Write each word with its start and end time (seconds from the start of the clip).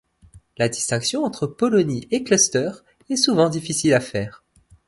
La 0.57 0.67
distinction 0.67 1.23
entre 1.25 1.45
polonies 1.45 2.07
et 2.09 2.23
clusters 2.23 2.83
est 3.11 3.15
souvent 3.17 3.49
difficile 3.49 3.93
à 3.93 3.99
faire. 3.99 4.43